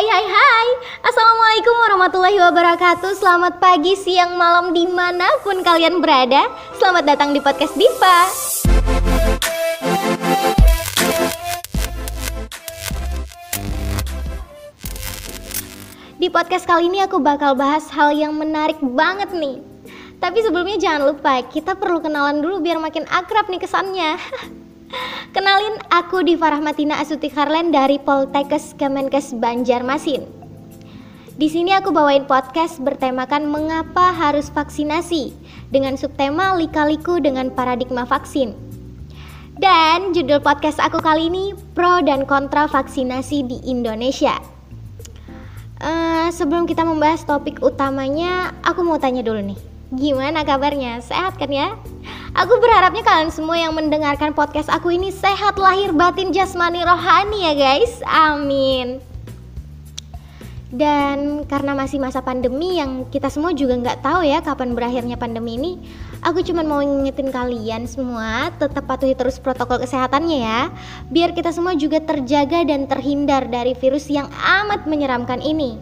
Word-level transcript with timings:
Hai 0.00 0.08
hai 0.08 0.26
hai. 0.32 0.68
Assalamualaikum 1.04 1.76
warahmatullahi 1.76 2.40
wabarakatuh. 2.40 3.20
Selamat 3.20 3.60
pagi, 3.60 3.92
siang, 3.92 4.32
malam 4.32 4.72
di 4.72 4.88
mana 4.88 5.28
pun 5.44 5.60
kalian 5.60 6.00
berada. 6.00 6.48
Selamat 6.80 7.04
datang 7.04 7.36
di 7.36 7.40
podcast 7.44 7.76
Diva. 7.76 8.18
Di 16.16 16.32
podcast 16.32 16.64
kali 16.64 16.88
ini 16.88 17.04
aku 17.04 17.20
bakal 17.20 17.52
bahas 17.52 17.84
hal 17.92 18.16
yang 18.16 18.32
menarik 18.40 18.80
banget 18.80 19.28
nih. 19.36 19.60
Tapi 20.16 20.40
sebelumnya 20.40 20.80
jangan 20.80 21.12
lupa 21.12 21.44
kita 21.44 21.76
perlu 21.76 22.00
kenalan 22.00 22.40
dulu 22.40 22.64
biar 22.64 22.80
makin 22.80 23.04
akrab 23.04 23.52
nih 23.52 23.60
kesannya 23.60 24.16
Kenalin, 25.30 25.78
aku 25.94 26.26
Diva 26.26 26.50
Rahmatina 26.50 26.98
Asuti 26.98 27.30
Karlen 27.30 27.70
dari 27.70 28.02
Poltekkes 28.02 28.74
Kemenkes 28.74 29.38
Banjarmasin. 29.38 30.26
Di 31.38 31.48
sini 31.48 31.72
aku 31.72 31.94
bawain 31.94 32.26
podcast 32.26 32.82
bertemakan 32.82 33.48
mengapa 33.48 34.12
harus 34.12 34.50
vaksinasi 34.50 35.32
dengan 35.70 35.94
subtema 35.94 36.58
lika-liku 36.58 37.22
dengan 37.22 37.48
paradigma 37.54 38.04
vaksin. 38.04 38.52
Dan 39.56 40.10
judul 40.10 40.42
podcast 40.42 40.82
aku 40.82 40.98
kali 40.98 41.30
ini 41.30 41.56
pro 41.72 42.02
dan 42.02 42.26
kontra 42.26 42.66
vaksinasi 42.66 43.46
di 43.46 43.58
Indonesia. 43.70 44.36
Uh, 45.80 46.28
sebelum 46.28 46.68
kita 46.68 46.84
membahas 46.84 47.24
topik 47.24 47.62
utamanya, 47.64 48.52
aku 48.60 48.84
mau 48.84 49.00
tanya 49.00 49.24
dulu 49.24 49.40
nih, 49.40 49.60
gimana 49.94 50.46
kabarnya? 50.46 51.02
Sehat 51.02 51.34
kan 51.36 51.50
ya? 51.50 51.74
Aku 52.38 52.62
berharapnya 52.62 53.02
kalian 53.02 53.34
semua 53.34 53.58
yang 53.58 53.74
mendengarkan 53.74 54.30
podcast 54.30 54.70
aku 54.70 54.94
ini 54.94 55.10
sehat 55.10 55.58
lahir 55.58 55.90
batin 55.90 56.30
jasmani 56.30 56.86
rohani 56.86 57.42
ya 57.42 57.54
guys. 57.58 57.98
Amin. 58.06 59.02
Dan 60.70 61.42
karena 61.50 61.74
masih 61.74 61.98
masa 61.98 62.22
pandemi 62.22 62.78
yang 62.78 63.02
kita 63.10 63.26
semua 63.26 63.50
juga 63.50 63.74
nggak 63.74 64.06
tahu 64.06 64.22
ya 64.22 64.38
kapan 64.38 64.78
berakhirnya 64.78 65.18
pandemi 65.18 65.58
ini, 65.58 65.82
aku 66.22 66.46
cuma 66.46 66.62
mau 66.62 66.78
ngingetin 66.78 67.34
kalian 67.34 67.90
semua 67.90 68.54
tetap 68.54 68.86
patuhi 68.86 69.18
terus 69.18 69.42
protokol 69.42 69.82
kesehatannya 69.82 70.38
ya, 70.38 70.70
biar 71.10 71.34
kita 71.34 71.50
semua 71.50 71.74
juga 71.74 71.98
terjaga 71.98 72.62
dan 72.62 72.86
terhindar 72.86 73.50
dari 73.50 73.74
virus 73.74 74.06
yang 74.06 74.30
amat 74.30 74.86
menyeramkan 74.86 75.42
ini. 75.42 75.74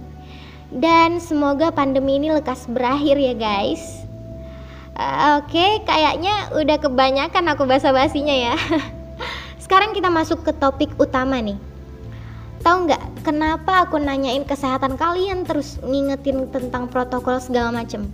Dan 0.73 1.21
semoga 1.21 1.69
pandemi 1.69 2.17
ini 2.17 2.33
lekas 2.33 2.65
berakhir 2.65 3.21
ya 3.21 3.37
guys. 3.37 4.08
Uh, 4.99 5.39
Oke, 5.39 5.55
okay, 5.55 5.71
kayaknya 5.87 6.51
udah 6.59 6.75
kebanyakan 6.83 7.55
aku 7.55 7.71
basa-basinya 7.71 8.35
ya. 8.35 8.59
Sekarang 9.63 9.95
kita 9.95 10.11
masuk 10.11 10.43
ke 10.43 10.51
topik 10.51 10.91
utama 10.99 11.39
nih. 11.39 11.55
Tahu 12.67 12.91
nggak 12.91 13.23
kenapa 13.23 13.87
aku 13.87 14.03
nanyain 14.03 14.43
kesehatan 14.43 14.99
kalian 14.99 15.47
terus 15.47 15.79
ngingetin 15.87 16.51
tentang 16.51 16.91
protokol 16.91 17.39
segala 17.39 17.71
macem? 17.71 18.11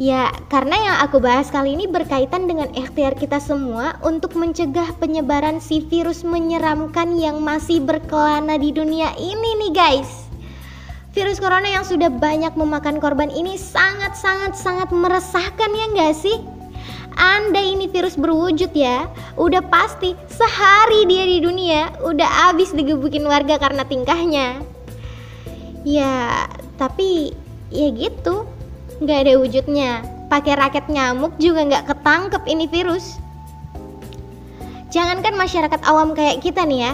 Ya, 0.00 0.32
karena 0.48 0.74
yang 0.74 0.96
aku 1.04 1.20
bahas 1.20 1.52
kali 1.52 1.76
ini 1.76 1.84
berkaitan 1.84 2.48
dengan 2.48 2.72
ikhtiar 2.72 3.12
kita 3.14 3.36
semua 3.36 4.00
untuk 4.00 4.40
mencegah 4.40 4.88
penyebaran 4.96 5.60
si 5.60 5.84
virus 5.84 6.24
menyeramkan 6.24 7.14
yang 7.20 7.44
masih 7.44 7.84
berkelana 7.84 8.56
di 8.56 8.72
dunia 8.72 9.12
ini 9.20 9.68
nih 9.68 9.72
guys. 9.76 10.23
Virus 11.14 11.38
corona 11.38 11.70
yang 11.70 11.86
sudah 11.86 12.10
banyak 12.10 12.58
memakan 12.58 12.98
korban 12.98 13.30
ini 13.30 13.54
sangat-sangat-sangat 13.54 14.90
meresahkan 14.90 15.70
ya 15.70 15.86
nggak 15.94 16.10
sih? 16.18 16.42
Anda 17.14 17.62
ini 17.62 17.86
virus 17.86 18.18
berwujud 18.18 18.74
ya, 18.74 19.06
udah 19.38 19.62
pasti 19.70 20.18
sehari 20.26 21.06
dia 21.06 21.22
di 21.22 21.38
dunia 21.38 21.94
udah 22.02 22.50
abis 22.50 22.74
digebukin 22.74 23.22
warga 23.30 23.62
karena 23.62 23.86
tingkahnya. 23.86 24.58
Ya, 25.86 26.50
tapi 26.82 27.30
ya 27.70 27.94
gitu, 27.94 28.50
nggak 28.98 29.18
ada 29.22 29.32
wujudnya. 29.38 30.02
Pakai 30.26 30.58
raket 30.58 30.90
nyamuk 30.90 31.38
juga 31.38 31.62
nggak 31.62 31.94
ketangkep 31.94 32.42
ini 32.50 32.66
virus. 32.66 33.22
Jangankan 34.90 35.38
masyarakat 35.38 35.78
awam 35.86 36.18
kayak 36.18 36.42
kita 36.42 36.66
nih 36.66 36.90
ya, 36.90 36.92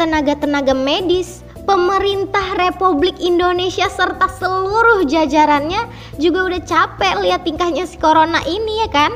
tenaga-tenaga 0.00 0.72
medis, 0.72 1.44
pemerintah 1.62 2.58
Republik 2.58 3.18
Indonesia 3.22 3.86
serta 3.86 4.26
seluruh 4.28 5.06
jajarannya 5.06 5.86
juga 6.18 6.52
udah 6.52 6.60
capek 6.62 7.14
lihat 7.22 7.46
tingkahnya 7.46 7.86
si 7.86 7.96
corona 7.98 8.42
ini 8.46 8.86
ya 8.86 8.88
kan? 8.90 9.12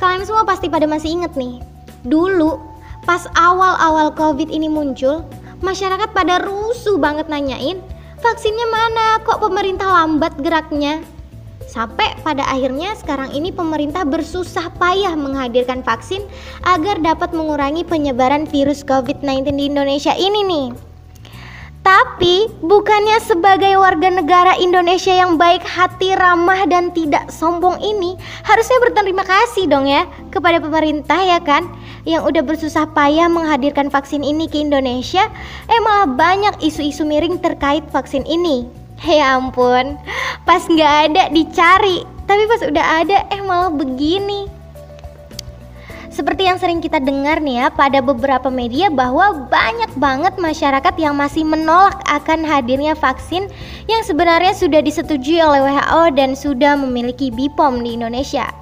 Kalian 0.00 0.24
semua 0.24 0.48
pasti 0.48 0.72
pada 0.72 0.88
masih 0.88 1.20
inget 1.20 1.36
nih. 1.36 1.60
Dulu 2.08 2.56
pas 3.04 3.28
awal-awal 3.36 4.16
Covid 4.16 4.48
ini 4.48 4.70
muncul, 4.70 5.26
masyarakat 5.60 6.16
pada 6.16 6.40
rusuh 6.40 6.96
banget 6.96 7.28
nanyain, 7.28 7.84
vaksinnya 8.24 8.66
mana? 8.72 9.20
Kok 9.26 9.44
pemerintah 9.44 9.88
lambat 9.88 10.40
geraknya? 10.40 11.04
Sampai 11.70 12.18
pada 12.26 12.42
akhirnya 12.50 12.98
sekarang 12.98 13.30
ini 13.30 13.54
pemerintah 13.54 14.02
bersusah 14.02 14.74
payah 14.74 15.14
menghadirkan 15.14 15.86
vaksin 15.86 16.26
agar 16.66 16.98
dapat 16.98 17.30
mengurangi 17.30 17.86
penyebaran 17.86 18.42
virus 18.50 18.82
COVID-19 18.82 19.54
di 19.54 19.70
Indonesia 19.70 20.10
ini 20.18 20.42
nih. 20.42 20.89
Tapi 21.80 22.52
bukannya 22.60 23.16
sebagai 23.24 23.72
warga 23.80 24.12
negara 24.12 24.52
Indonesia 24.60 25.16
yang 25.16 25.40
baik 25.40 25.64
hati, 25.64 26.12
ramah 26.12 26.68
dan 26.68 26.92
tidak 26.92 27.32
sombong 27.32 27.80
ini 27.80 28.20
harusnya 28.44 28.76
berterima 28.84 29.24
kasih 29.24 29.64
dong 29.64 29.88
ya 29.88 30.04
kepada 30.28 30.60
pemerintah 30.60 31.16
ya 31.16 31.40
kan 31.40 31.64
yang 32.04 32.28
udah 32.28 32.44
bersusah 32.44 32.84
payah 32.92 33.32
menghadirkan 33.32 33.88
vaksin 33.88 34.20
ini 34.20 34.44
ke 34.44 34.60
Indonesia 34.60 35.24
eh 35.72 35.80
malah 35.80 36.04
banyak 36.04 36.60
isu-isu 36.60 37.08
miring 37.08 37.40
terkait 37.40 37.84
vaksin 37.88 38.28
ini. 38.28 38.68
Ya 39.00 39.40
ampun, 39.40 39.96
pas 40.44 40.60
nggak 40.60 40.94
ada 41.08 41.32
dicari, 41.32 42.04
tapi 42.28 42.44
pas 42.44 42.60
udah 42.60 42.86
ada 43.00 43.24
eh 43.32 43.40
malah 43.40 43.72
begini. 43.72 44.59
Seperti 46.20 46.44
yang 46.44 46.60
sering 46.60 46.84
kita 46.84 47.00
dengar 47.00 47.40
nih 47.40 47.64
ya 47.64 47.66
pada 47.72 48.04
beberapa 48.04 48.52
media 48.52 48.92
bahwa 48.92 49.48
banyak 49.48 49.88
banget 49.96 50.36
masyarakat 50.36 50.92
yang 51.00 51.16
masih 51.16 51.48
menolak 51.48 51.96
akan 52.04 52.44
hadirnya 52.44 52.92
vaksin 52.92 53.48
yang 53.88 54.04
sebenarnya 54.04 54.52
sudah 54.52 54.84
disetujui 54.84 55.40
oleh 55.40 55.64
WHO 55.64 56.12
dan 56.12 56.36
sudah 56.36 56.76
memiliki 56.76 57.32
BPOM 57.32 57.80
di 57.80 57.96
Indonesia. 57.96 58.52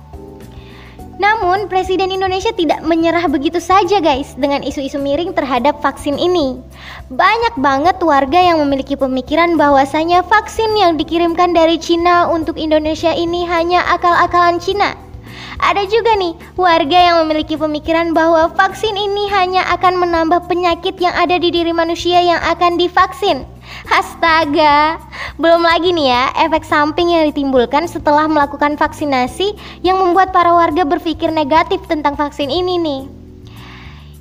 Namun, 1.18 1.66
Presiden 1.66 2.14
Indonesia 2.14 2.54
tidak 2.54 2.78
menyerah 2.86 3.26
begitu 3.26 3.58
saja 3.58 3.98
guys 3.98 4.38
dengan 4.38 4.62
isu-isu 4.62 5.02
miring 5.02 5.34
terhadap 5.34 5.82
vaksin 5.82 6.14
ini. 6.14 6.62
Banyak 7.10 7.58
banget 7.58 7.98
warga 8.06 8.38
yang 8.38 8.62
memiliki 8.62 8.94
pemikiran 8.94 9.58
bahwasanya 9.58 10.22
vaksin 10.30 10.78
yang 10.78 10.94
dikirimkan 10.94 11.58
dari 11.58 11.74
Cina 11.74 12.30
untuk 12.30 12.54
Indonesia 12.54 13.10
ini 13.10 13.42
hanya 13.50 13.82
akal-akalan 13.98 14.62
Cina 14.62 15.07
ada 15.58 15.82
juga 15.90 16.14
nih 16.14 16.38
warga 16.54 16.98
yang 16.98 17.16
memiliki 17.26 17.58
pemikiran 17.58 18.14
bahwa 18.14 18.46
vaksin 18.54 18.94
ini 18.94 19.26
hanya 19.34 19.66
akan 19.74 19.98
menambah 19.98 20.46
penyakit 20.46 20.94
yang 21.02 21.10
ada 21.18 21.34
di 21.34 21.50
diri 21.50 21.74
manusia 21.74 22.22
yang 22.22 22.38
akan 22.46 22.78
divaksin. 22.78 23.42
Astaga, 23.90 24.96
belum 25.36 25.60
lagi 25.60 25.90
nih 25.92 26.08
ya 26.08 26.24
efek 26.46 26.62
samping 26.62 27.10
yang 27.12 27.26
ditimbulkan 27.28 27.90
setelah 27.90 28.30
melakukan 28.30 28.78
vaksinasi 28.78 29.58
yang 29.82 29.98
membuat 29.98 30.30
para 30.30 30.54
warga 30.54 30.86
berpikir 30.86 31.28
negatif 31.34 31.82
tentang 31.90 32.14
vaksin 32.14 32.48
ini 32.48 32.78
nih. 32.78 33.02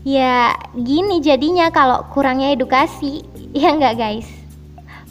Ya, 0.08 0.56
gini 0.74 1.19
jadinya 1.19 1.69
kalau 1.69 2.08
kurangnya 2.12 2.56
edukasi, 2.56 3.24
ya 3.56 3.78
enggak 3.78 3.96
guys? 4.00 4.28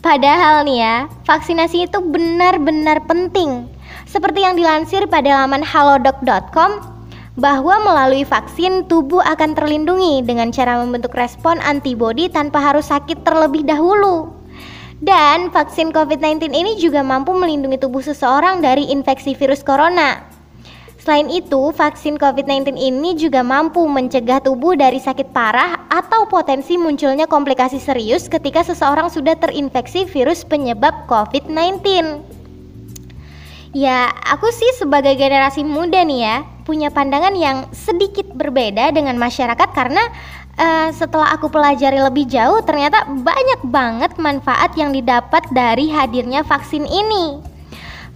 Padahal 0.02 0.66
nih 0.66 0.78
ya, 0.82 0.96
vaksinasi 1.24 1.86
itu 1.86 1.98
benar-benar 2.02 3.06
penting 3.06 3.75
seperti 4.16 4.40
yang 4.40 4.56
dilansir 4.56 5.04
pada 5.04 5.44
laman 5.44 5.60
halodoc.com 5.60 6.80
bahwa 7.36 7.76
melalui 7.84 8.24
vaksin 8.24 8.88
tubuh 8.88 9.20
akan 9.20 9.52
terlindungi 9.52 10.24
dengan 10.24 10.48
cara 10.48 10.80
membentuk 10.80 11.12
respon 11.12 11.60
antibodi 11.60 12.32
tanpa 12.32 12.64
harus 12.64 12.88
sakit 12.88 13.28
terlebih 13.28 13.68
dahulu. 13.68 14.32
Dan 15.04 15.52
vaksin 15.52 15.92
COVID-19 15.92 16.48
ini 16.56 16.80
juga 16.80 17.04
mampu 17.04 17.36
melindungi 17.36 17.76
tubuh 17.76 18.00
seseorang 18.00 18.64
dari 18.64 18.88
infeksi 18.88 19.36
virus 19.36 19.60
corona. 19.60 20.24
Selain 20.96 21.28
itu, 21.28 21.70
vaksin 21.76 22.16
COVID-19 22.16 22.72
ini 22.80 23.20
juga 23.20 23.44
mampu 23.44 23.84
mencegah 23.84 24.40
tubuh 24.40 24.72
dari 24.72 24.96
sakit 24.96 25.30
parah 25.36 25.86
atau 25.92 26.24
potensi 26.24 26.80
munculnya 26.80 27.28
komplikasi 27.28 27.76
serius 27.76 28.32
ketika 28.32 28.64
seseorang 28.64 29.12
sudah 29.12 29.36
terinfeksi 29.36 30.08
virus 30.08 30.42
penyebab 30.48 31.04
COVID-19. 31.04 32.35
Ya, 33.76 34.08
aku 34.08 34.48
sih 34.56 34.72
sebagai 34.80 35.20
generasi 35.20 35.60
muda 35.60 36.00
nih 36.00 36.24
ya, 36.24 36.36
punya 36.64 36.88
pandangan 36.88 37.36
yang 37.36 37.68
sedikit 37.76 38.24
berbeda 38.32 38.88
dengan 38.88 39.20
masyarakat 39.20 39.68
karena 39.76 40.00
uh, 40.56 40.88
setelah 40.96 41.36
aku 41.36 41.52
pelajari 41.52 42.00
lebih 42.00 42.24
jauh 42.24 42.64
ternyata 42.64 43.04
banyak 43.04 43.60
banget 43.68 44.16
manfaat 44.16 44.72
yang 44.80 44.96
didapat 44.96 45.44
dari 45.52 45.92
hadirnya 45.92 46.40
vaksin 46.40 46.88
ini. 46.88 47.44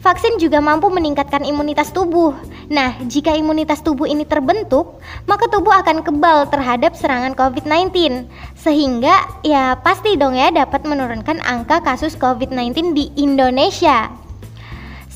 Vaksin 0.00 0.40
juga 0.40 0.64
mampu 0.64 0.88
meningkatkan 0.88 1.44
imunitas 1.44 1.92
tubuh. 1.92 2.32
Nah, 2.72 2.96
jika 3.04 3.36
imunitas 3.36 3.84
tubuh 3.84 4.08
ini 4.08 4.24
terbentuk, 4.24 4.96
maka 5.28 5.44
tubuh 5.52 5.76
akan 5.76 6.00
kebal 6.00 6.48
terhadap 6.48 6.96
serangan 6.96 7.36
COVID-19. 7.36 8.24
Sehingga 8.56 9.28
ya 9.44 9.76
pasti 9.84 10.16
dong 10.16 10.40
ya 10.40 10.48
dapat 10.48 10.88
menurunkan 10.88 11.44
angka 11.44 11.84
kasus 11.84 12.16
COVID-19 12.16 12.96
di 12.96 13.12
Indonesia. 13.20 14.29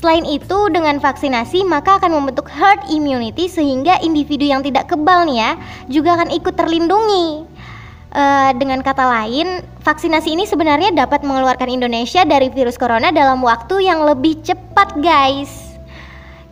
Selain 0.05 0.21
itu, 0.29 0.69
dengan 0.69 1.01
vaksinasi 1.01 1.65
maka 1.65 1.97
akan 1.97 2.21
membentuk 2.21 2.45
herd 2.45 2.77
immunity 2.93 3.49
sehingga 3.49 3.97
individu 4.05 4.45
yang 4.45 4.61
tidak 4.61 4.93
kebal 4.93 5.25
nih 5.25 5.41
ya 5.41 5.51
juga 5.89 6.13
akan 6.21 6.29
ikut 6.29 6.53
terlindungi. 6.53 7.49
Uh, 8.13 8.53
dengan 8.53 8.85
kata 8.85 9.01
lain, 9.01 9.65
vaksinasi 9.81 10.37
ini 10.37 10.45
sebenarnya 10.45 10.93
dapat 10.93 11.25
mengeluarkan 11.25 11.73
Indonesia 11.73 12.21
dari 12.21 12.53
virus 12.53 12.77
corona 12.77 13.09
dalam 13.09 13.41
waktu 13.41 13.81
yang 13.81 14.05
lebih 14.05 14.45
cepat, 14.45 14.93
guys. 15.01 15.73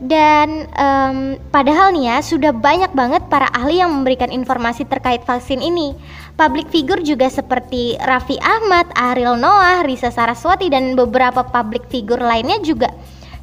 Dan 0.02 0.66
um, 0.74 1.38
padahal 1.54 1.94
nih 1.94 2.10
ya 2.10 2.18
sudah 2.26 2.58
banyak 2.58 2.90
banget 2.98 3.22
para 3.30 3.54
ahli 3.54 3.86
yang 3.86 3.94
memberikan 3.94 4.34
informasi 4.34 4.90
terkait 4.90 5.22
vaksin 5.30 5.62
ini. 5.62 5.94
Public 6.42 6.74
figure 6.74 7.06
juga 7.06 7.30
seperti 7.30 8.02
Raffi 8.02 8.42
Ahmad, 8.42 8.90
Ariel 8.98 9.38
Noah, 9.38 9.86
Risa 9.86 10.10
Saraswati 10.10 10.74
dan 10.74 10.98
beberapa 10.98 11.46
public 11.46 11.86
figure 11.94 12.18
lainnya 12.18 12.58
juga 12.66 12.90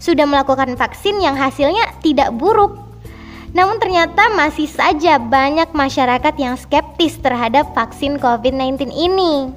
sudah 0.01 0.27
melakukan 0.27 0.75
vaksin 0.81 1.21
yang 1.21 1.37
hasilnya 1.37 1.95
tidak 2.01 2.33
buruk 2.35 2.91
namun 3.51 3.83
ternyata 3.83 4.31
masih 4.39 4.71
saja 4.71 5.19
banyak 5.19 5.75
masyarakat 5.75 6.35
yang 6.39 6.55
skeptis 6.55 7.19
terhadap 7.19 7.75
vaksin 7.75 8.15
COVID-19 8.23 8.95
ini. 8.95 9.51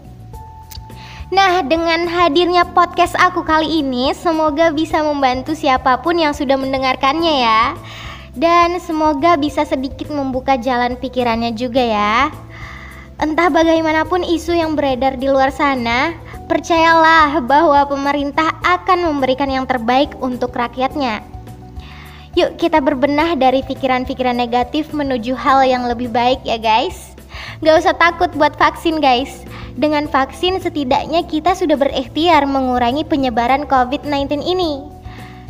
Nah, 1.34 1.66
dengan 1.66 2.06
hadirnya 2.10 2.66
podcast 2.74 3.18
aku 3.18 3.42
kali 3.42 3.82
ini, 3.82 4.14
semoga 4.14 4.70
bisa 4.70 5.02
membantu 5.02 5.58
siapa 5.58 5.98
pun 6.02 6.18
yang 6.18 6.34
sudah 6.34 6.58
mendengarkannya 6.58 7.34
ya. 7.42 7.62
Dan 8.34 8.82
semoga 8.82 9.38
bisa 9.38 9.62
sedikit 9.62 10.10
membuka 10.10 10.58
jalan 10.58 10.98
pikirannya 10.98 11.54
juga 11.54 11.82
ya. 11.82 12.34
Entah 13.22 13.50
bagaimanapun 13.54 14.26
isu 14.26 14.58
yang 14.58 14.74
beredar 14.74 15.22
di 15.22 15.30
luar 15.30 15.54
sana, 15.54 16.18
percayalah 16.54 17.42
bahwa 17.42 17.82
pemerintah 17.90 18.54
akan 18.62 19.10
memberikan 19.10 19.50
yang 19.50 19.66
terbaik 19.66 20.14
untuk 20.22 20.54
rakyatnya. 20.54 21.26
Yuk 22.38 22.62
kita 22.62 22.78
berbenah 22.78 23.34
dari 23.34 23.66
pikiran-pikiran 23.66 24.38
negatif 24.38 24.94
menuju 24.94 25.34
hal 25.34 25.66
yang 25.66 25.90
lebih 25.90 26.14
baik 26.14 26.46
ya 26.46 26.62
guys. 26.62 27.18
Gak 27.66 27.82
usah 27.82 27.98
takut 27.98 28.30
buat 28.38 28.54
vaksin 28.54 29.02
guys. 29.02 29.42
Dengan 29.74 30.06
vaksin 30.06 30.62
setidaknya 30.62 31.26
kita 31.26 31.58
sudah 31.58 31.74
berikhtiar 31.74 32.46
mengurangi 32.46 33.02
penyebaran 33.02 33.66
COVID-19 33.66 34.46
ini. 34.46 34.86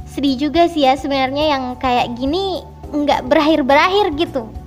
Sedih 0.08 0.40
juga 0.40 0.72
sih 0.72 0.88
ya 0.88 0.96
sebenarnya 0.96 1.52
yang 1.52 1.64
kayak 1.84 2.16
gini 2.16 2.64
nggak 2.96 3.28
berakhir-berakhir 3.28 4.16
gitu 4.16 4.63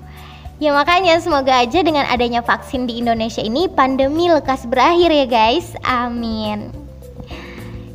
Ya 0.57 0.73
makanya 0.73 1.21
semoga 1.21 1.53
aja 1.61 1.85
dengan 1.85 2.09
adanya 2.09 2.41
vaksin 2.41 2.89
di 2.89 3.05
Indonesia 3.05 3.45
ini 3.45 3.69
pandemi 3.69 4.33
lekas 4.33 4.65
berakhir 4.65 5.13
ya 5.13 5.27
guys 5.29 5.77
Amin 5.85 6.73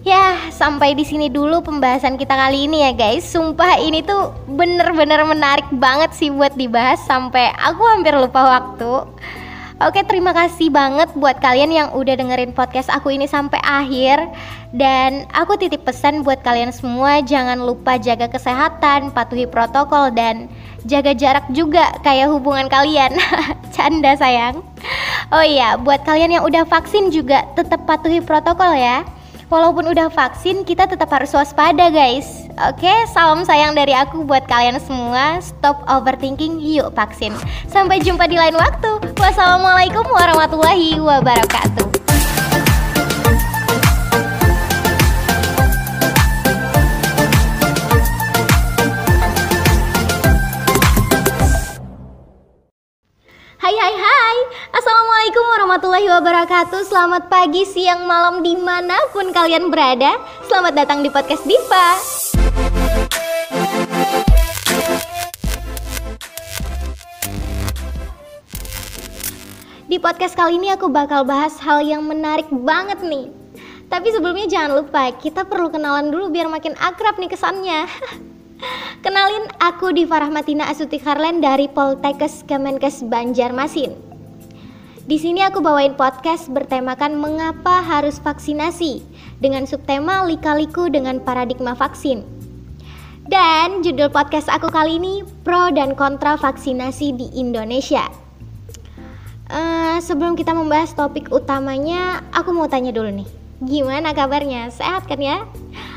Ya, 0.02 0.34
sampai 0.50 0.98
di 0.98 1.06
sini 1.06 1.30
dulu 1.30 1.62
pembahasan 1.62 2.18
kita 2.18 2.34
kali 2.34 2.66
ini 2.66 2.90
ya 2.90 2.92
guys. 2.98 3.22
Sumpah 3.22 3.78
ini 3.78 4.02
tuh 4.02 4.34
bener-bener 4.50 5.22
menarik 5.30 5.70
banget 5.78 6.18
sih 6.18 6.34
buat 6.34 6.58
dibahas 6.58 6.98
sampai 7.06 7.54
aku 7.54 7.86
hampir 7.86 8.18
lupa 8.18 8.42
waktu. 8.42 9.06
Oke, 9.82 10.06
terima 10.06 10.30
kasih 10.30 10.70
banget 10.70 11.10
buat 11.18 11.42
kalian 11.42 11.74
yang 11.74 11.90
udah 11.98 12.14
dengerin 12.14 12.54
podcast 12.54 12.86
aku 12.94 13.18
ini 13.18 13.26
sampai 13.26 13.58
akhir. 13.66 14.30
Dan 14.70 15.26
aku 15.34 15.58
titip 15.58 15.82
pesan 15.82 16.22
buat 16.22 16.46
kalian 16.46 16.70
semua 16.70 17.26
jangan 17.26 17.58
lupa 17.58 17.98
jaga 17.98 18.30
kesehatan, 18.30 19.10
patuhi 19.10 19.50
protokol 19.50 20.14
dan 20.14 20.54
jaga 20.86 21.18
jarak 21.18 21.50
juga 21.50 21.98
kayak 22.06 22.30
hubungan 22.30 22.70
kalian. 22.70 23.18
Canda 23.74 24.14
sayang. 24.14 24.62
Oh 25.34 25.42
iya, 25.42 25.82
buat 25.82 26.06
kalian 26.06 26.38
yang 26.38 26.46
udah 26.46 26.62
vaksin 26.70 27.10
juga 27.10 27.50
tetap 27.58 27.90
patuhi 27.90 28.22
protokol 28.22 28.78
ya. 28.78 29.02
Walaupun 29.50 29.90
udah 29.90 30.14
vaksin, 30.14 30.62
kita 30.62 30.86
tetap 30.86 31.10
harus 31.10 31.34
waspada 31.34 31.90
guys 31.90 32.41
Oke, 32.60 32.92
salam 33.12 33.48
sayang 33.48 33.72
dari 33.78 33.96
aku 33.96 34.28
buat 34.28 34.44
kalian 34.50 34.82
semua. 34.84 35.40
Stop 35.40 35.88
overthinking, 35.88 36.60
yuk 36.60 36.92
vaksin. 36.92 37.32
Sampai 37.72 38.04
jumpa 38.04 38.28
di 38.28 38.36
lain 38.36 38.58
waktu. 38.60 39.16
Wassalamualaikum 39.16 40.04
warahmatullahi 40.12 41.00
wabarakatuh 41.00 42.01
Hai 53.62 53.78
hai 53.78 53.94
hai. 53.94 54.38
Assalamualaikum 54.74 55.46
warahmatullahi 55.46 56.10
wabarakatuh. 56.10 56.82
Selamat 56.82 57.30
pagi, 57.30 57.62
siang, 57.62 58.10
malam 58.10 58.42
di 58.42 58.58
mana 58.58 58.98
pun 59.14 59.30
kalian 59.30 59.70
berada. 59.70 60.18
Selamat 60.50 60.82
datang 60.82 61.06
di 61.06 61.14
Podcast 61.14 61.46
Diva. 61.46 61.94
Di 69.86 69.98
podcast 70.02 70.34
kali 70.34 70.58
ini 70.58 70.74
aku 70.74 70.90
bakal 70.90 71.22
bahas 71.22 71.54
hal 71.62 71.86
yang 71.86 72.02
menarik 72.02 72.50
banget 72.50 72.98
nih. 73.06 73.30
Tapi 73.94 74.10
sebelumnya 74.10 74.50
jangan 74.50 74.82
lupa 74.82 75.14
kita 75.22 75.46
perlu 75.46 75.70
kenalan 75.70 76.10
dulu 76.10 76.34
biar 76.34 76.50
makin 76.50 76.74
akrab 76.82 77.22
nih 77.22 77.30
kesannya 77.30 77.86
Kenalin, 79.02 79.50
aku 79.58 79.90
Diva 79.90 80.22
Rahmatina 80.22 80.70
Asuti 80.70 81.02
Karlen 81.02 81.42
dari 81.42 81.66
Poltekkes 81.66 82.46
Kemenkes 82.46 83.02
Banjarmasin. 83.02 83.98
Di 85.02 85.18
sini 85.18 85.42
aku 85.42 85.66
bawain 85.66 85.98
podcast 85.98 86.46
bertemakan 86.54 87.18
mengapa 87.18 87.82
harus 87.82 88.22
vaksinasi 88.22 89.02
dengan 89.42 89.66
subtema 89.66 90.22
lika-liku 90.30 90.88
dengan 90.94 91.18
paradigma 91.18 91.74
vaksin. 91.74 92.22
Dan 93.26 93.82
judul 93.82 94.14
podcast 94.14 94.46
aku 94.46 94.70
kali 94.70 95.02
ini 95.02 95.26
pro 95.42 95.74
dan 95.74 95.98
kontra 95.98 96.38
vaksinasi 96.38 97.18
di 97.18 97.28
Indonesia. 97.34 98.06
Uh, 99.52 100.00
sebelum 100.00 100.38
kita 100.38 100.54
membahas 100.54 100.94
topik 100.94 101.34
utamanya, 101.34 102.24
aku 102.32 102.54
mau 102.56 102.70
tanya 102.70 102.94
dulu 102.94 103.10
nih, 103.12 103.28
gimana 103.62 104.12
kabarnya? 104.18 104.74
Sehat 104.74 105.06
kan 105.06 105.22
ya? 105.22 105.46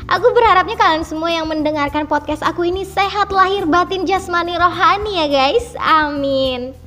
Aku 0.05 0.29
berharapnya 0.37 0.77
kalian 0.77 1.01
semua 1.01 1.33
yang 1.33 1.49
mendengarkan 1.49 2.05
podcast 2.05 2.45
aku 2.45 2.69
ini 2.69 2.85
sehat 2.85 3.33
lahir 3.33 3.65
batin 3.65 4.05
jasmani 4.05 4.53
rohani 4.53 5.17
ya 5.17 5.27
guys. 5.27 5.73
Amin. 5.81 6.77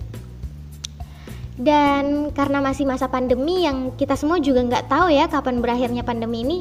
Dan 1.59 2.31
karena 2.31 2.63
masih 2.63 2.87
masa 2.87 3.11
pandemi 3.11 3.67
yang 3.67 3.91
kita 3.99 4.15
semua 4.15 4.39
juga 4.39 4.63
nggak 4.63 4.87
tahu 4.87 5.11
ya 5.11 5.27
kapan 5.27 5.59
berakhirnya 5.59 6.07
pandemi 6.07 6.47
ini, 6.47 6.59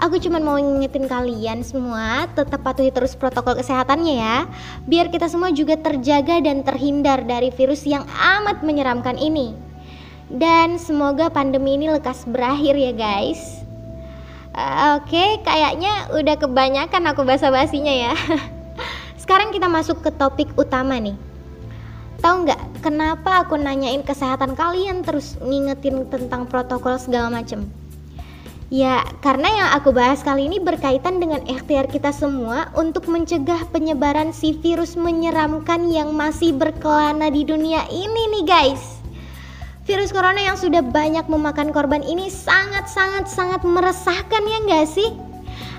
aku 0.00 0.16
cuma 0.16 0.40
mau 0.40 0.56
ngingetin 0.56 1.04
kalian 1.04 1.60
semua 1.60 2.24
tetap 2.32 2.64
patuhi 2.64 2.88
terus 2.88 3.12
protokol 3.12 3.60
kesehatannya 3.60 4.14
ya, 4.16 4.48
biar 4.88 5.12
kita 5.12 5.28
semua 5.28 5.52
juga 5.52 5.76
terjaga 5.76 6.40
dan 6.40 6.64
terhindar 6.64 7.28
dari 7.28 7.52
virus 7.52 7.84
yang 7.84 8.08
amat 8.08 8.64
menyeramkan 8.64 9.20
ini. 9.20 9.52
Dan 10.32 10.80
semoga 10.80 11.28
pandemi 11.28 11.76
ini 11.76 11.92
lekas 11.92 12.24
berakhir 12.24 12.72
ya 12.72 12.96
guys. 12.96 13.57
Uh, 14.58 14.98
Oke, 14.98 15.14
okay, 15.14 15.30
kayaknya 15.46 16.10
udah 16.10 16.34
kebanyakan 16.34 17.14
aku 17.14 17.22
basa-basinya 17.22 17.94
ya. 17.94 18.14
Sekarang 19.22 19.54
kita 19.54 19.70
masuk 19.70 20.02
ke 20.02 20.10
topik 20.10 20.50
utama 20.58 20.98
nih. 20.98 21.14
Tahu 22.18 22.42
nggak 22.42 22.82
kenapa 22.82 23.46
aku 23.46 23.54
nanyain 23.54 24.02
kesehatan 24.02 24.58
kalian 24.58 25.06
terus 25.06 25.38
ngingetin 25.38 26.10
tentang 26.10 26.50
protokol 26.50 26.98
segala 26.98 27.30
macem? 27.30 27.70
Ya, 28.66 29.06
karena 29.22 29.46
yang 29.46 29.68
aku 29.78 29.94
bahas 29.94 30.26
kali 30.26 30.50
ini 30.50 30.58
berkaitan 30.58 31.22
dengan 31.22 31.46
ikhtiar 31.46 31.86
kita 31.86 32.10
semua 32.10 32.74
untuk 32.74 33.06
mencegah 33.06 33.62
penyebaran 33.70 34.34
si 34.34 34.58
virus 34.58 34.98
menyeramkan 34.98 35.86
yang 35.86 36.18
masih 36.18 36.50
berkelana 36.50 37.30
di 37.30 37.46
dunia 37.46 37.86
ini 37.94 38.22
nih 38.34 38.42
guys. 38.42 38.97
Virus 39.88 40.12
corona 40.12 40.36
yang 40.36 40.60
sudah 40.60 40.84
banyak 40.84 41.24
memakan 41.32 41.72
korban 41.72 42.04
ini 42.04 42.28
sangat-sangat-sangat 42.28 43.64
meresahkan 43.64 44.44
ya 44.44 44.58
nggak 44.68 44.84
sih? 44.84 45.16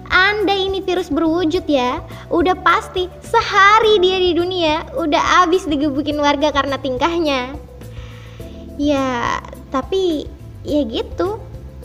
Anda 0.10 0.50
ini 0.58 0.82
virus 0.82 1.14
berwujud 1.14 1.70
ya, 1.70 2.02
udah 2.34 2.58
pasti 2.66 3.06
sehari 3.22 4.02
dia 4.02 4.18
di 4.18 4.34
dunia 4.34 4.82
udah 4.98 5.46
abis 5.46 5.70
digebukin 5.70 6.18
warga 6.18 6.50
karena 6.50 6.82
tingkahnya. 6.82 7.54
Ya, 8.82 9.38
tapi 9.70 10.26
ya 10.66 10.82
gitu, 10.90 11.38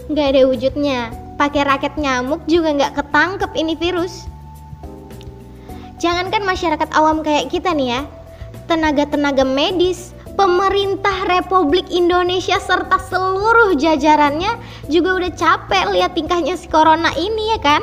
nggak 0.09 0.27
ada 0.33 0.41
wujudnya. 0.49 1.13
Pakai 1.37 1.69
raket 1.69 1.93
nyamuk 2.01 2.41
juga 2.49 2.73
nggak 2.73 3.05
ketangkep 3.05 3.53
ini 3.53 3.77
virus. 3.77 4.25
Jangankan 6.01 6.41
masyarakat 6.49 6.89
awam 6.97 7.21
kayak 7.21 7.53
kita 7.53 7.77
nih 7.77 8.01
ya, 8.01 8.09
tenaga-tenaga 8.65 9.45
medis, 9.45 10.14
pemerintah 10.35 11.27
Republik 11.31 11.89
Indonesia 11.91 12.59
serta 12.59 12.99
seluruh 12.99 13.79
jajarannya 13.79 14.59
juga 14.91 15.19
udah 15.19 15.33
capek 15.35 15.85
lihat 15.95 16.13
tingkahnya 16.15 16.55
si 16.59 16.67
corona 16.71 17.11
ini 17.17 17.55
ya 17.55 17.61
kan 17.63 17.83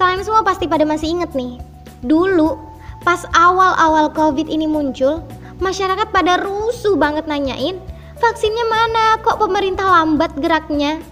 Kalian 0.00 0.24
semua 0.24 0.40
pasti 0.40 0.64
pada 0.64 0.88
masih 0.88 1.12
inget 1.12 1.36
nih. 1.36 1.60
Dulu 2.00 2.56
pas 3.04 3.20
awal-awal 3.36 4.08
Covid 4.16 4.48
ini 4.48 4.64
muncul, 4.64 5.20
masyarakat 5.60 6.08
pada 6.08 6.40
rusuh 6.40 6.96
banget 6.96 7.28
nanyain, 7.28 7.76
vaksinnya 8.16 8.64
mana? 8.64 9.20
Kok 9.20 9.44
pemerintah 9.44 9.84
lambat 9.84 10.32
geraknya? 10.40 11.04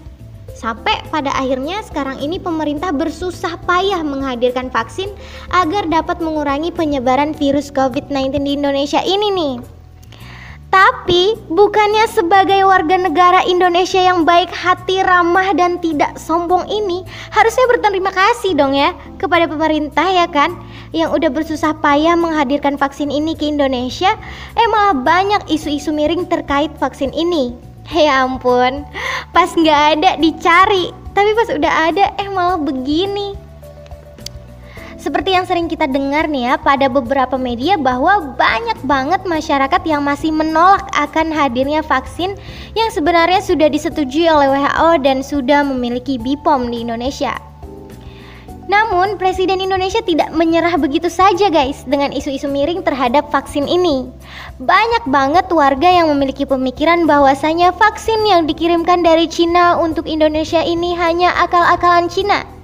Sampai 0.57 1.05
pada 1.13 1.29
akhirnya 1.37 1.85
sekarang 1.85 2.17
ini 2.17 2.41
pemerintah 2.41 2.89
bersusah 2.89 3.61
payah 3.69 4.01
menghadirkan 4.01 4.73
vaksin 4.73 5.13
agar 5.53 5.85
dapat 5.85 6.17
mengurangi 6.17 6.73
penyebaran 6.73 7.37
virus 7.37 7.69
COVID-19 7.69 8.41
di 8.41 8.57
Indonesia 8.57 9.05
ini 9.05 9.29
nih. 9.29 9.78
Tapi 10.69 11.33
bukannya 11.49 12.05
sebagai 12.13 12.61
warga 12.61 12.93
negara 12.93 13.41
Indonesia 13.41 13.97
yang 13.97 14.21
baik 14.21 14.53
hati, 14.53 15.01
ramah 15.01 15.49
dan 15.57 15.81
tidak 15.81 16.13
sombong 16.21 16.61
ini 16.69 17.01
harusnya 17.33 17.65
berterima 17.73 18.13
kasih 18.13 18.53
dong 18.53 18.77
ya 18.77 18.93
kepada 19.17 19.49
pemerintah 19.49 20.05
ya 20.05 20.29
kan 20.29 20.53
yang 20.93 21.09
udah 21.09 21.33
bersusah 21.33 21.73
payah 21.81 22.13
menghadirkan 22.13 22.77
vaksin 22.77 23.09
ini 23.09 23.33
ke 23.33 23.49
Indonesia. 23.49 24.13
Eh 24.53 24.67
malah 24.69 24.93
banyak 24.93 25.49
isu-isu 25.49 25.89
miring 25.89 26.29
terkait 26.29 26.69
vaksin 26.77 27.13
ini. 27.17 27.53
Ya 27.89 28.21
ampun, 28.21 28.85
pas 29.33 29.49
nggak 29.49 29.81
ada 29.97 30.21
dicari, 30.21 30.93
tapi 31.17 31.33
pas 31.33 31.49
udah 31.49 31.73
ada 31.89 32.05
eh 32.21 32.29
malah 32.29 32.61
begini. 32.61 33.33
Seperti 34.99 35.31
yang 35.31 35.47
sering 35.47 35.71
kita 35.71 35.87
dengar 35.87 36.27
nih 36.27 36.51
ya 36.51 36.53
pada 36.59 36.91
beberapa 36.91 37.39
media 37.39 37.79
bahwa 37.79 38.35
banyak 38.35 38.83
banget 38.83 39.23
masyarakat 39.23 39.79
yang 39.87 40.03
masih 40.03 40.27
menolak 40.35 40.83
akan 40.91 41.31
hadirnya 41.31 41.79
vaksin 41.79 42.35
yang 42.75 42.91
sebenarnya 42.91 43.39
sudah 43.39 43.71
disetujui 43.71 44.27
oleh 44.27 44.51
WHO 44.51 44.99
dan 44.99 45.23
sudah 45.23 45.63
memiliki 45.63 46.19
BPOM 46.19 46.67
di 46.67 46.83
Indonesia. 46.83 47.31
Namun, 48.69 49.17
Presiden 49.17 49.63
Indonesia 49.63 50.03
tidak 50.03 50.29
menyerah 50.35 50.75
begitu 50.77 51.09
saja 51.09 51.49
guys 51.49 51.81
dengan 51.89 52.13
isu-isu 52.13 52.45
miring 52.45 52.83
terhadap 52.83 53.31
vaksin 53.33 53.65
ini. 53.65 54.05
Banyak 54.61 55.09
banget 55.09 55.47
warga 55.49 55.89
yang 55.89 56.11
memiliki 56.11 56.43
pemikiran 56.43 57.07
bahwasanya 57.07 57.71
vaksin 57.73 58.19
yang 58.27 58.45
dikirimkan 58.45 59.01
dari 59.01 59.25
Cina 59.31 59.79
untuk 59.79 60.05
Indonesia 60.05 60.61
ini 60.61 60.93
hanya 60.93 61.33
akal-akalan 61.39 62.11
Cina 62.11 62.58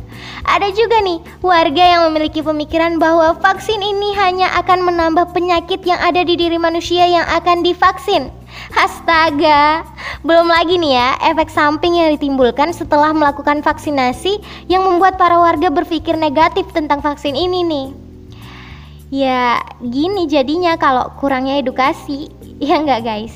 ada 0.45 0.69
juga 0.71 1.01
nih 1.01 1.19
warga 1.41 1.83
yang 1.83 2.01
memiliki 2.09 2.45
pemikiran 2.45 3.01
bahwa 3.01 3.33
vaksin 3.41 3.81
ini 3.81 4.13
hanya 4.13 4.53
akan 4.61 4.85
menambah 4.85 5.33
penyakit 5.33 5.81
yang 5.83 5.97
ada 5.97 6.21
di 6.21 6.37
diri 6.37 6.61
manusia 6.61 7.09
yang 7.09 7.25
akan 7.25 7.65
divaksin. 7.65 8.29
Astaga, 8.77 9.83
belum 10.23 10.47
lagi 10.47 10.79
nih 10.79 10.95
ya 10.95 11.09
efek 11.33 11.51
samping 11.51 11.99
yang 11.99 12.13
ditimbulkan 12.15 12.71
setelah 12.71 13.11
melakukan 13.11 13.65
vaksinasi 13.65 14.39
yang 14.71 14.85
membuat 14.85 15.19
para 15.19 15.35
warga 15.41 15.67
berpikir 15.73 16.15
negatif 16.15 16.69
tentang 16.71 17.01
vaksin 17.01 17.35
ini 17.35 17.65
nih. 17.65 17.87
Ya, 19.13 19.61
gini 19.81 20.25
jadinya 20.25 20.77
kalau 20.77 21.13
kurangnya 21.19 21.59
edukasi, 21.61 22.29
ya 22.63 22.79
enggak 22.79 23.01
guys? 23.03 23.33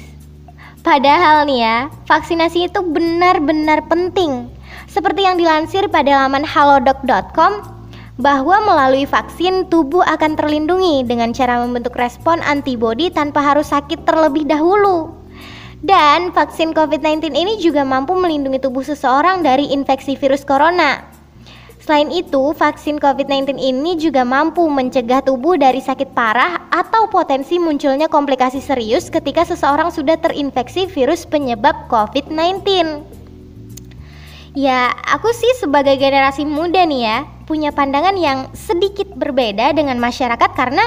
Padahal 0.79 1.43
nih 1.49 1.59
ya, 1.61 1.77
vaksinasi 2.07 2.71
itu 2.71 2.79
benar-benar 2.79 3.83
penting 3.91 4.58
seperti 4.99 5.23
yang 5.23 5.39
dilansir 5.39 5.87
pada 5.87 6.27
laman 6.27 6.43
halodoc.com, 6.43 7.63
bahwa 8.19 8.59
melalui 8.67 9.07
vaksin 9.07 9.71
tubuh 9.71 10.03
akan 10.03 10.35
terlindungi 10.35 11.07
dengan 11.07 11.31
cara 11.31 11.63
membentuk 11.63 11.95
respon 11.95 12.43
antibodi 12.43 13.07
tanpa 13.07 13.39
harus 13.39 13.71
sakit 13.71 14.03
terlebih 14.03 14.43
dahulu. 14.43 15.15
Dan 15.79 16.35
vaksin 16.35 16.75
COVID-19 16.75 17.31
ini 17.31 17.63
juga 17.63 17.87
mampu 17.87 18.11
melindungi 18.11 18.59
tubuh 18.59 18.83
seseorang 18.83 19.39
dari 19.39 19.71
infeksi 19.71 20.19
virus 20.19 20.43
corona. 20.43 21.07
Selain 21.79 22.11
itu, 22.11 22.51
vaksin 22.51 22.99
COVID-19 22.99 23.55
ini 23.55 23.95
juga 23.95 24.27
mampu 24.27 24.67
mencegah 24.67 25.23
tubuh 25.23 25.55
dari 25.55 25.79
sakit 25.79 26.11
parah 26.11 26.67
atau 26.75 27.07
potensi 27.07 27.55
munculnya 27.55 28.11
komplikasi 28.11 28.59
serius 28.59 29.07
ketika 29.07 29.47
seseorang 29.47 29.95
sudah 29.95 30.19
terinfeksi 30.19 30.91
virus 30.91 31.23
penyebab 31.23 31.87
COVID-19. 31.87 33.18
Ya, 34.59 34.91
aku 34.91 35.31
sih 35.31 35.55
sebagai 35.55 35.95
generasi 35.95 36.43
muda 36.43 36.83
nih 36.83 37.07
ya, 37.07 37.23
punya 37.47 37.71
pandangan 37.71 38.11
yang 38.19 38.51
sedikit 38.51 39.07
berbeda 39.15 39.71
dengan 39.71 39.95
masyarakat 40.03 40.51
karena 40.51 40.83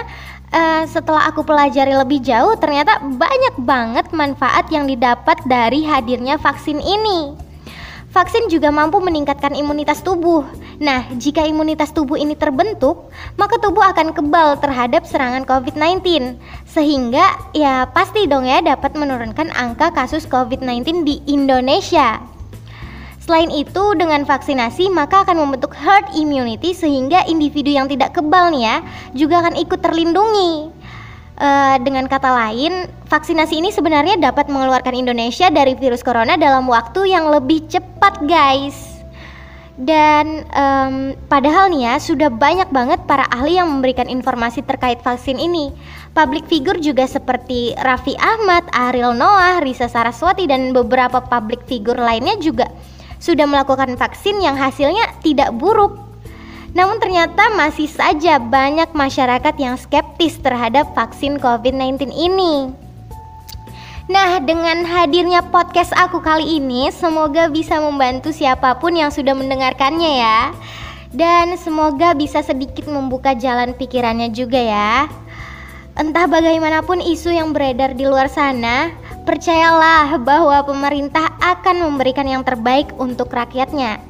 uh, 0.52 0.85
setelah 0.85 1.33
aku 1.33 1.41
pelajari 1.41 1.97
lebih 1.97 2.21
jauh 2.21 2.52
ternyata 2.61 3.00
banyak 3.00 3.57
banget 3.64 4.12
manfaat 4.12 4.69
yang 4.69 4.85
didapat 4.85 5.41
dari 5.49 5.88
hadirnya 5.88 6.37
vaksin 6.37 6.85
ini. 6.85 7.33
Vaksin 8.12 8.52
juga 8.52 8.69
mampu 8.69 9.00
meningkatkan 9.00 9.57
imunitas 9.57 10.05
tubuh. 10.05 10.45
Nah, 10.76 11.09
jika 11.17 11.41
imunitas 11.49 11.97
tubuh 11.97 12.21
ini 12.21 12.37
terbentuk, 12.37 13.09
maka 13.41 13.57
tubuh 13.57 13.88
akan 13.88 14.12
kebal 14.12 14.61
terhadap 14.61 15.09
serangan 15.09 15.49
COVID-19. 15.49 16.37
Sehingga 16.69 17.25
ya 17.57 17.88
pasti 17.88 18.29
dong 18.29 18.45
ya 18.45 18.61
dapat 18.61 18.93
menurunkan 19.00 19.49
angka 19.57 19.97
kasus 19.97 20.29
COVID-19 20.29 21.09
di 21.09 21.25
Indonesia. 21.25 22.31
Selain 23.32 23.48
itu, 23.48 23.96
dengan 23.96 24.28
vaksinasi 24.28 24.92
maka 24.92 25.24
akan 25.24 25.48
membentuk 25.48 25.72
herd 25.72 26.04
immunity 26.12 26.76
sehingga 26.76 27.24
individu 27.24 27.72
yang 27.72 27.88
tidak 27.88 28.12
kebal 28.12 28.52
nih 28.52 28.68
ya 28.68 28.76
juga 29.16 29.40
akan 29.40 29.56
ikut 29.56 29.80
terlindungi. 29.80 30.68
Uh, 31.40 31.80
dengan 31.80 32.12
kata 32.12 32.28
lain, 32.28 32.92
vaksinasi 33.08 33.56
ini 33.56 33.72
sebenarnya 33.72 34.20
dapat 34.20 34.52
mengeluarkan 34.52 34.92
Indonesia 34.92 35.48
dari 35.48 35.72
virus 35.72 36.04
corona 36.04 36.36
dalam 36.36 36.68
waktu 36.68 37.08
yang 37.08 37.32
lebih 37.32 37.64
cepat, 37.72 38.20
guys. 38.28 39.00
Dan 39.80 40.44
um, 40.52 41.16
padahal 41.32 41.72
nih 41.72 41.88
ya 41.88 41.94
sudah 42.04 42.28
banyak 42.28 42.68
banget 42.68 43.00
para 43.08 43.24
ahli 43.32 43.56
yang 43.56 43.80
memberikan 43.80 44.12
informasi 44.12 44.60
terkait 44.60 45.00
vaksin 45.00 45.40
ini. 45.40 45.72
Public 46.12 46.52
figure 46.52 46.76
juga 46.76 47.08
seperti 47.08 47.72
Raffi 47.80 48.12
Ahmad, 48.20 48.68
Ariel 48.76 49.16
Noah, 49.16 49.64
Risa 49.64 49.88
Saraswati 49.88 50.44
dan 50.44 50.76
beberapa 50.76 51.24
public 51.24 51.64
figure 51.64 51.96
lainnya 51.96 52.36
juga 52.36 52.68
sudah 53.23 53.47
melakukan 53.47 53.95
vaksin 53.95 54.43
yang 54.43 54.59
hasilnya 54.59 55.14
tidak 55.23 55.55
buruk. 55.55 55.95
Namun 56.75 56.99
ternyata 56.99 57.55
masih 57.55 57.87
saja 57.87 58.43
banyak 58.43 58.91
masyarakat 58.91 59.55
yang 59.62 59.79
skeptis 59.79 60.43
terhadap 60.43 60.91
vaksin 60.99 61.38
COVID-19 61.38 62.11
ini. 62.11 62.75
Nah, 64.11 64.43
dengan 64.43 64.83
hadirnya 64.83 65.47
podcast 65.47 65.95
aku 65.95 66.19
kali 66.19 66.59
ini, 66.59 66.91
semoga 66.91 67.47
bisa 67.47 67.79
membantu 67.79 68.35
siapa 68.35 68.75
pun 68.83 68.99
yang 68.99 69.14
sudah 69.14 69.31
mendengarkannya 69.38 70.12
ya. 70.19 70.41
Dan 71.12 71.55
semoga 71.61 72.17
bisa 72.17 72.43
sedikit 72.43 72.88
membuka 72.91 73.37
jalan 73.38 73.76
pikirannya 73.79 74.35
juga 74.35 74.59
ya. 74.59 75.07
Entah 75.93 76.25
bagaimanapun 76.25 77.05
isu 77.05 77.37
yang 77.37 77.52
beredar 77.52 77.93
di 77.93 78.09
luar 78.09 78.33
sana, 78.33 78.91
percayalah 79.23 80.19
bahwa 80.21 80.62
pemerintah 80.67 81.33
akan 81.41 81.88
memberikan 81.91 82.26
yang 82.29 82.43
terbaik 82.43 82.91
untuk 82.99 83.31
rakyatnya. 83.31 84.02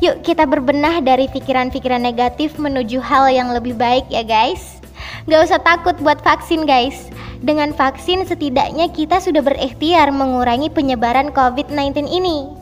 Yuk 0.00 0.24
kita 0.24 0.48
berbenah 0.48 1.04
dari 1.04 1.28
pikiran-pikiran 1.28 2.00
negatif 2.00 2.56
menuju 2.56 3.04
hal 3.04 3.28
yang 3.28 3.52
lebih 3.52 3.76
baik 3.76 4.08
ya 4.08 4.24
guys. 4.24 4.80
Gak 5.28 5.50
usah 5.50 5.60
takut 5.60 5.96
buat 6.00 6.20
vaksin 6.24 6.64
guys. 6.64 7.12
Dengan 7.40 7.72
vaksin 7.72 8.28
setidaknya 8.28 8.92
kita 8.92 9.16
sudah 9.16 9.40
berikhtiar 9.40 10.12
mengurangi 10.12 10.68
penyebaran 10.68 11.32
COVID-19 11.32 12.04
ini. 12.04 12.52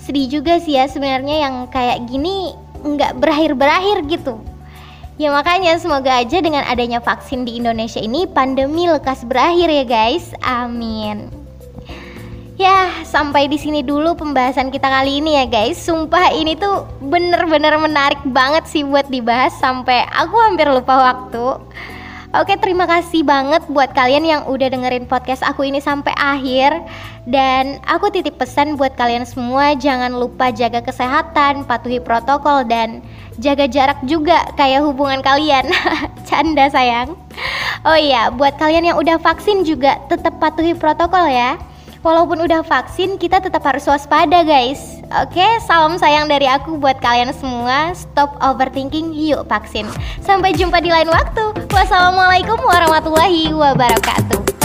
Sedih 0.00 0.40
juga 0.40 0.56
sih 0.60 0.80
ya 0.80 0.88
sebenarnya 0.88 1.48
yang 1.48 1.54
kayak 1.68 2.08
gini 2.08 2.56
nggak 2.80 3.20
berakhir-berakhir 3.20 4.08
gitu. 4.08 4.40
Ya 5.16 5.32
makanya 5.32 5.80
semoga 5.80 6.12
aja 6.20 6.44
dengan 6.44 6.60
adanya 6.68 7.00
vaksin 7.00 7.48
di 7.48 7.56
Indonesia 7.56 7.96
ini 7.96 8.28
pandemi 8.28 8.84
lekas 8.84 9.24
berakhir 9.24 9.72
ya 9.72 9.84
guys. 9.88 10.28
Amin. 10.44 11.32
Ya, 12.56 12.88
sampai 13.04 13.52
di 13.52 13.60
sini 13.60 13.84
dulu 13.84 14.16
pembahasan 14.16 14.72
kita 14.72 14.88
kali 14.88 15.20
ini 15.20 15.40
ya 15.40 15.44
guys. 15.48 15.76
Sumpah 15.76 16.32
ini 16.32 16.56
tuh 16.56 16.88
bener-bener 17.04 17.76
menarik 17.76 18.20
banget 18.28 18.64
sih 18.68 18.84
buat 18.84 19.08
dibahas 19.12 19.52
sampai 19.60 20.04
aku 20.08 20.36
hampir 20.40 20.68
lupa 20.68 21.12
waktu. 21.12 21.60
Oke, 22.36 22.52
terima 22.60 22.84
kasih 22.84 23.24
banget 23.24 23.64
buat 23.72 23.96
kalian 23.96 24.28
yang 24.28 24.42
udah 24.44 24.68
dengerin 24.68 25.08
podcast 25.08 25.40
aku 25.40 25.64
ini 25.64 25.80
sampai 25.80 26.12
akhir. 26.20 26.84
Dan 27.24 27.80
aku 27.88 28.12
titip 28.12 28.36
pesan 28.36 28.76
buat 28.76 28.92
kalian 28.92 29.24
semua 29.24 29.72
jangan 29.72 30.12
lupa 30.12 30.52
jaga 30.52 30.84
kesehatan, 30.84 31.64
patuhi 31.64 31.96
protokol 31.96 32.68
dan 32.68 33.00
jaga 33.40 33.64
jarak 33.64 33.96
juga 34.04 34.52
kayak 34.52 34.84
hubungan 34.84 35.24
kalian. 35.24 35.64
Canda 36.28 36.68
sayang. 36.68 37.16
Oh 37.88 37.96
iya, 37.96 38.28
buat 38.28 38.60
kalian 38.60 38.92
yang 38.92 39.00
udah 39.00 39.16
vaksin 39.16 39.64
juga 39.64 39.96
tetap 40.12 40.36
patuhi 40.36 40.76
protokol 40.76 41.32
ya. 41.32 41.56
Walaupun 42.04 42.44
udah 42.44 42.60
vaksin, 42.60 43.16
kita 43.16 43.40
tetap 43.40 43.64
harus 43.64 43.88
waspada 43.88 44.44
guys. 44.44 44.95
Oke, 45.06 45.46
salam 45.62 45.94
sayang 46.02 46.26
dari 46.26 46.50
aku 46.50 46.82
buat 46.82 46.98
kalian 46.98 47.30
semua. 47.30 47.94
Stop 47.94 48.34
overthinking, 48.42 49.14
yuk 49.14 49.46
vaksin. 49.46 49.86
Sampai 50.18 50.50
jumpa 50.50 50.82
di 50.82 50.90
lain 50.90 51.06
waktu. 51.06 51.70
Wassalamualaikum 51.70 52.58
warahmatullahi 52.58 53.54
wabarakatuh. 53.54 54.55